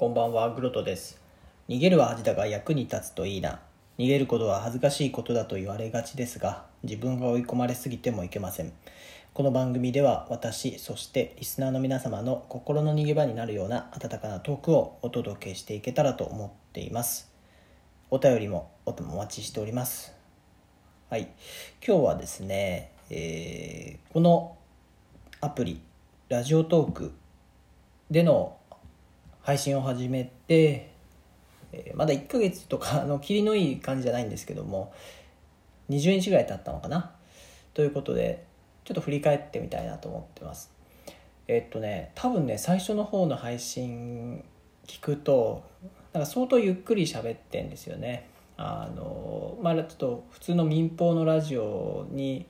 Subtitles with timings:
[0.00, 1.20] こんばんは、グロトです。
[1.68, 3.60] 逃げるは恥だが役に立つといいな。
[3.98, 8.72] 逃げることは恥ずかしいことだと言われがちですが、自分が追い込まれすぎてもいけません。
[9.34, 17.30] この番組では私、そしてリスナーの皆様の心の逃げ場になるような温かなトークをお届けしていけたらと思っています。
[18.08, 20.14] お便りもお待ちしております。
[21.10, 21.28] はい。
[21.86, 24.56] 今日はですね、えーこの
[25.42, 25.82] アプリ、
[26.30, 27.12] ラジオトーク
[28.10, 28.56] での
[29.42, 30.90] 配信を始めて、
[31.72, 34.92] えーまだ1ヶ月とかの切りのいい感じじゃないんですけども
[35.88, 37.12] 20日ぐらい経ったのかな？
[37.74, 38.44] ということで
[38.84, 40.72] ちょっと振り返ってみたいなと思ってます。
[41.46, 44.44] えっとね多分ね最初の方の配信
[44.86, 45.62] 聞くと
[46.12, 48.28] なんか相当ゆっくり喋ってんですよね。
[48.56, 52.46] あのまあちょっと普通の民放のラジオに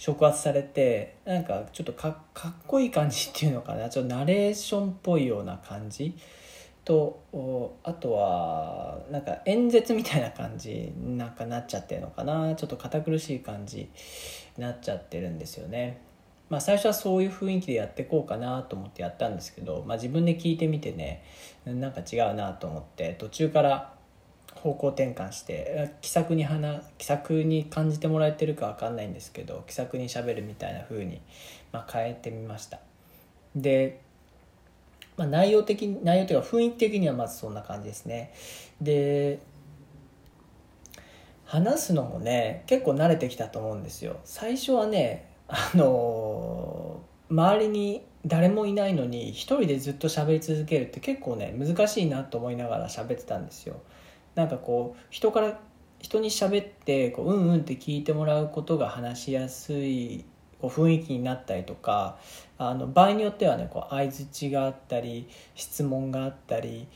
[0.00, 3.90] 触発されてなんかちょっとかかっこいい感じっていうのかな。
[3.90, 6.16] ちょっとナレーションっぽいような感じ。
[6.86, 7.22] と
[7.84, 12.54] あとはなんか演説みたいな感じなんかなっちゃってるのかな。
[12.54, 13.90] ちょっと堅苦しい感じ
[14.56, 16.00] になっちゃってるんですよね。
[16.48, 21.22] まあ、最初はそういう雰囲気でやっていこうかなと思ってやったんですけど、まあ、自分で聞いてみてね
[21.66, 23.99] なんか違うなと思って途中から
[24.62, 31.20] 方向転換して気さくに話気さくに感じてもらえてるか分かんないんですけど気さくにしゃべるみたいな風に
[31.72, 32.80] まあ、変えてみました。
[33.54, 34.00] で、
[35.16, 38.32] まあ、内容的内容というか雰囲気的にはまずそんな感じですね。
[38.80, 39.40] で
[41.44, 44.20] 話すのもね結構慣れてきたと思うんですよ。
[44.24, 53.80] 最初はねあの周りに誰もいないのに一人でずっと喋り続けるって結構ね難しいなと思いながら喋ってたんですよ。
[54.34, 55.58] なんかこう人から
[56.00, 60.24] 人に喋ってこううんうんって聞いてもらうことが話しやすい
[60.60, 62.18] こう雰囲気になったりとか
[62.58, 66.86] あの場合によってはねこう相づちがあったり質問があったり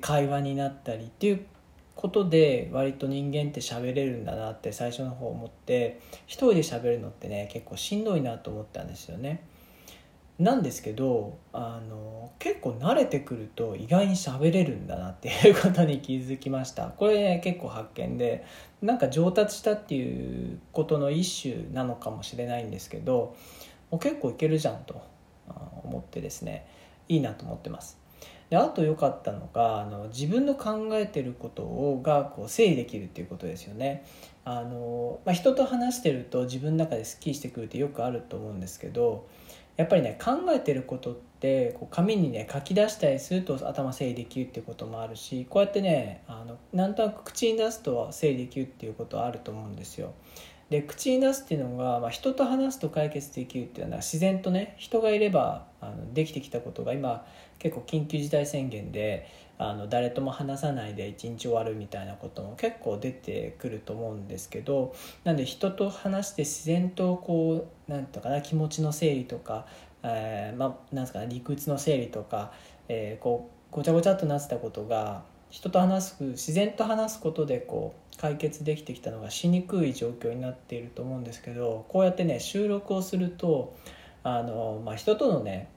[0.00, 1.46] 会話になったりっていう
[1.94, 9.44] ことで割と人間って喋れるんだなって最初の方思って一人で喋るのってね結構しんどいなと思ったんですよね。
[10.38, 16.88] なんですけどあの結構慣れてくると意外に喋れるんだなっていうことに気づきました。
[16.88, 18.44] これね結構発見で
[18.82, 23.36] なんか上達したっていうことの一種なのかもしれないんですけど
[23.90, 25.00] もう結構いけるじゃんと
[25.84, 26.66] 思ってですね
[27.08, 27.98] いいなと思ってます。
[28.50, 34.04] であと良かったのがあの自分の考えてることをがこう整理できるっていうことですよね。
[34.44, 39.26] あの、まあ、人と話してると自分の中ですっきりしてくるってよくあると思うんですけど
[39.76, 50.14] やっぱりね考えてることってこう紙にね書き出したりすると頭整理できるっていうこともあるしこうやってねあのなんとなく口に出すと整理できるっていうことはあると思うんですよ。
[50.70, 57.26] で口に出すっていうのが、まあ、人と話すと解決できるっていうのは自然とね人がいればあのできてきたことが今
[57.58, 69.66] 結構緊急事態宣言であの誰とも話さないで一日終わるみたいなことも結構出てくると思うんですけどなんで人と話して自然とこうなんとかな気持ちの整理とか、
[70.02, 72.52] えーまあ、なんですかね理屈の整理とか、
[72.88, 75.24] えーこうごちゃごちゃっとなってたことが
[75.54, 83.76] 人と話す自然と話すことでこう解決できてきたのがしにくい状況になっていると思うんですけどこうやってね収録をすると
[84.24, 85.68] あの、まあ、人とのね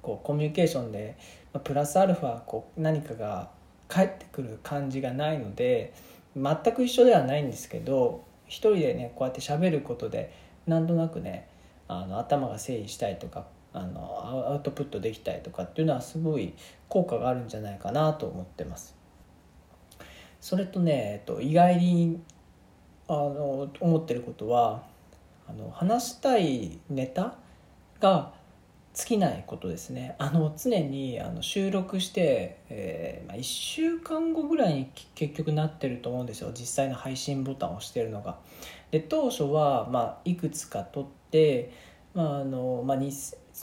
[0.00, 1.18] こうコミュニケーションで、
[1.52, 3.50] まあ、プラスアルファこう何かが
[3.88, 5.92] 返ってくる感じがないので
[6.36, 10.32] 全く一緒ではないんですけど一人でねこうやって喋ることで
[10.68, 11.48] なんとなくね
[11.88, 13.44] あの頭が整理したりとか
[13.80, 16.54] あのアウトプットできたりとかっていうのはすごい
[16.88, 18.96] 効果があるんじゃないかなと思ってます。
[20.40, 22.20] それとね、えっと、意外に
[23.08, 24.82] あの思ってることは
[25.48, 27.34] あの話したいネタ
[28.00, 28.32] が
[28.94, 38.38] 尽きないことですねあの常にあの収録して、えーまあ、1週間後ぐらいに結局なってると思うんですよ実際の配信ボタンを押してるのが。
[38.90, 41.72] で当初は、まあ、いくつか撮って、
[42.14, 43.12] あのまあに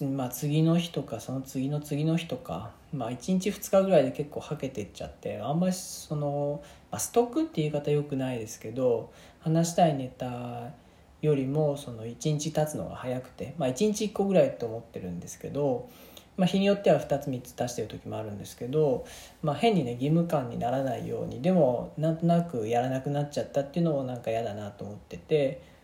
[0.01, 6.61] まあ、次の日とかその次の次の日とか、まあ、1日2日ぐらいで結構はけてっちゃってあんまりその、
[6.91, 10.73] まあ、ストックって言い方よくないですけど話したいネタ
[11.21, 15.89] よりもその1日経つのが早くて、まあ、1日1個ぐらいと思ってるんですけど、
[16.35, 19.05] まあ、日によっては2つ3つ出してる時もあるんですけど、
[19.43, 25.74] まあ、変にね義務感にならないようにでもなんとなくやらなくなっちゃったっていうのもなんか嫌だなと思ってて。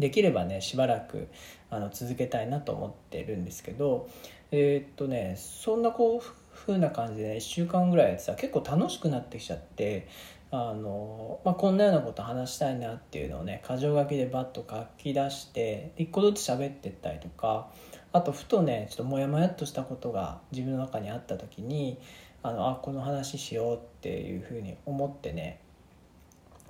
[0.00, 1.28] できればねしばらく
[1.70, 4.08] あの続けたいなと思ってるんですけど
[4.50, 10.08] えーっとねそんなこう風な感じで、ね、1週間ぐらいやってたら結構楽しくなってきちゃって
[10.50, 17.70] あの、まあ、こんなようなこと話したいなっていうのをね箇条書きでバッと書き出して1個ずつ喋ってったりとか
[18.12, 21.98] あとふとねちょっとモヤモヤっとしたことが自分の中にあった時に
[22.42, 25.60] あのあこの話しようっていうふうに思ってね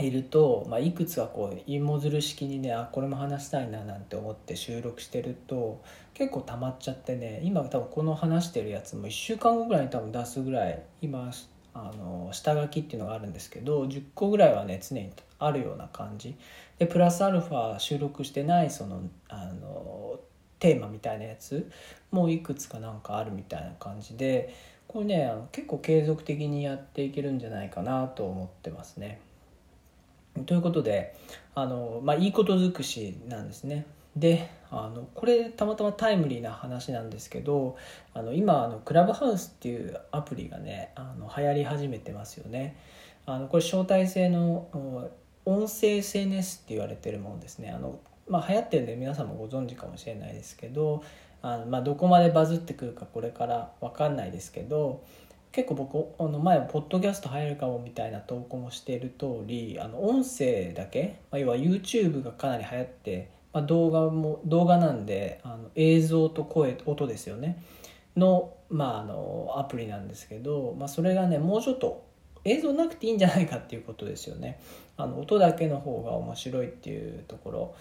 [0.01, 5.83] いると、まあ、いくつかこう芋づる式にねあこれも話したいななんて思って収録してると
[6.15, 11.31] 結構溜まっちゃってね今多分この話してるやつも1週間後ぐらいに多分出すぐらい今
[11.73, 16.37] あの下書きっていうのがあるんですけど10個ぐらいはね常にあるような感じ
[16.79, 20.19] でプラスアルファ収録してないそのあの
[20.59, 21.71] テーマみたいなやつ
[22.11, 24.55] もいくつかなんかあるみたいな感じで
[24.89, 29.21] これねあの結構継続的にやっていけるんじゃないかなと思ってますね。
[30.47, 31.17] ということで
[31.55, 33.87] あの、まあ、いいこと尽くしなんですね。
[34.17, 37.77] であのこれたまたまタイムリーな話なんですけど
[38.13, 42.77] あの今あのクラブハウスっていうアプリがねあの流行り始めてますよね。
[43.27, 45.11] あのこれ招待制の
[45.45, 51.05] 音声 SNS って言われてるもんですねあの、まあ、流行ってるんで皆さんもご存知かもしれないですけど
[51.43, 55.05] あの、まあ、どこまでバズってくるかこれから分かんないですけど
[55.53, 67.63] 結構僕あの前ポッドキャスト入るかもみたいな投稿もしている通りあの音声だけ、まあ、要は YouTube がかなり流行って、まあ、動画も動画なんであの映像と声音ですよね。
[68.17, 72.05] の,、まあ、あのアプリなんですけど、まあ、それがねもうちょっと
[72.45, 74.61] 映像なくていいんじゃないかっていうことですよね。
[74.97, 77.75] あの音だけの方が面白いっていうところ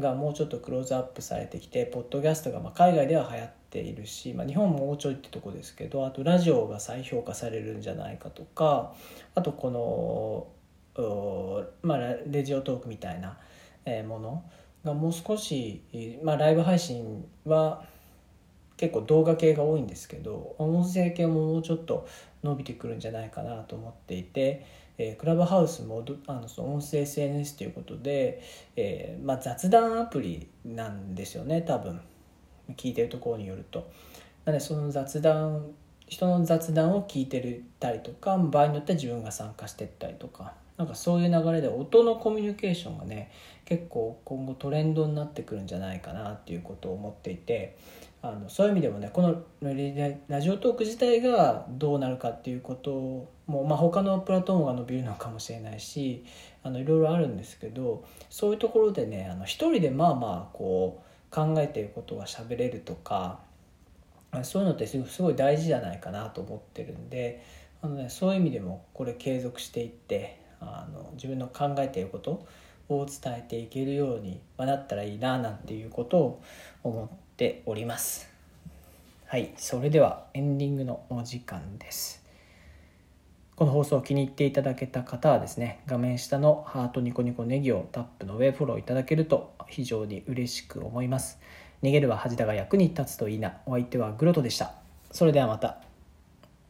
[0.00, 8.94] がもうちょっとクローズアップされてきてポッドキャストがまあ海外では流行ってているし、まあ、日本ももうちょいってとこですけどあとラジオが再評価されるんじゃないかとか
[9.34, 10.52] あとこ
[10.94, 13.38] の、まあ、レジオトークみたいな
[14.04, 14.44] もの
[14.84, 15.82] がもう少し、
[16.22, 17.84] まあ、ライブ配信は
[18.76, 22.06] 結構動画系が多いんですけど音声系ももうちょっと
[22.42, 24.66] 伸びてくるんじゃないかなと思っていて、
[24.98, 28.42] え、クラブハウスもあのその音声 SNS ということで、
[28.74, 32.00] えーまあ、雑談アプリなんですよね多分。
[32.70, 33.90] 聞いてるところによると。
[34.44, 35.72] なのでその雑談
[36.12, 43.30] 人の雑談を聞いてるたりとか場合によっては自分が参加してったりとかなんかそういう流れで音のコミュニケーションがね
[43.64, 47.78] 結構今後トレンドになってくるんじゃないかなっていうことを思っていて
[48.20, 49.42] あのそういう意味でもねこの
[50.28, 56.24] ラジオトーク自体がどうなるかっていうことも、まあ、他のプラットフォームが伸びるのかもしれないし
[56.62, 63.40] あのいろいろあるんですけどそういうところでねあの一人でまあまあこう考えてることが喋れるとか
[64.42, 67.42] そういうのってすごい大事じゃないかなと思ってるんで
[67.80, 72.46] あの、ね、そういう意味でもこれ継続していってあの自分の考えていること
[72.88, 76.42] を伝えていけるようになったらいいななんていうことを
[76.84, 78.30] 思っております。
[79.26, 82.21] はいそれではエンディングのお時間です。
[83.62, 91.38] この放送を気に入っていただけた方はですね画面下のハートニコニコネギをタップの上フォローいただけると非常に嬉しく思います。
[91.80, 93.58] 逃げるは恥だが役に立つといいな。
[93.66, 94.74] お相手はグロトでした。
[95.12, 95.91] それではまた。